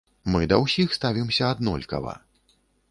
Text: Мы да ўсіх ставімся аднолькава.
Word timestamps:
Мы 0.35 0.39
да 0.53 0.57
ўсіх 0.63 0.95
ставімся 0.99 1.43
аднолькава. 1.53 2.13